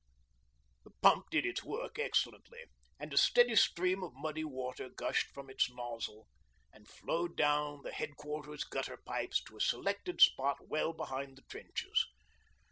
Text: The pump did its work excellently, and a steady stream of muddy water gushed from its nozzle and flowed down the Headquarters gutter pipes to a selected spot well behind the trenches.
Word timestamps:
The 0.83 0.89
pump 1.03 1.29
did 1.29 1.45
its 1.45 1.63
work 1.63 1.99
excellently, 1.99 2.61
and 2.99 3.13
a 3.13 3.17
steady 3.17 3.55
stream 3.55 4.01
of 4.03 4.15
muddy 4.15 4.43
water 4.43 4.89
gushed 4.89 5.27
from 5.27 5.47
its 5.47 5.69
nozzle 5.69 6.27
and 6.73 6.87
flowed 6.89 7.37
down 7.37 7.83
the 7.83 7.91
Headquarters 7.93 8.63
gutter 8.63 8.97
pipes 8.97 9.43
to 9.43 9.57
a 9.57 9.61
selected 9.61 10.19
spot 10.19 10.57
well 10.67 10.91
behind 10.91 11.37
the 11.37 11.43
trenches. 11.43 12.07